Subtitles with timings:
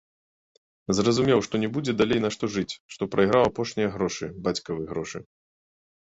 [0.99, 5.19] Зразумеў, што не будзе далей на што жыць, што прайграў апошнія грошы, бацькавы грошы.